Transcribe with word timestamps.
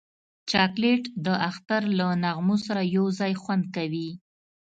چاکلېټ 0.49 1.03
د 1.25 1.27
اختر 1.49 1.81
له 1.97 2.07
نغمو 2.23 2.55
سره 2.65 2.81
یو 2.95 3.05
ځای 3.19 3.33
خوند 3.41 3.63
کوي. 3.75 4.09